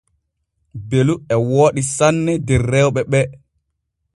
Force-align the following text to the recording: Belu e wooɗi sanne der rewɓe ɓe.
Belu 0.89 1.13
e 1.33 1.35
wooɗi 1.49 1.81
sanne 1.97 2.33
der 2.47 2.61
rewɓe 2.71 3.01
ɓe. 3.11 3.19